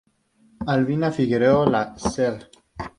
Albina 0.75 1.11
Figueroa, 1.19 1.69
la 1.77 1.85
Sra. 1.95 2.37